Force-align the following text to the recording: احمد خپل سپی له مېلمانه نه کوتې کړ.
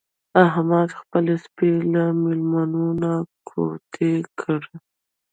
احمد 0.45 0.89
خپل 0.99 1.25
سپی 1.43 1.71
له 1.93 2.03
مېلمانه 2.21 2.85
نه 3.01 3.13
کوتې 3.49 4.13
کړ. 4.39 4.61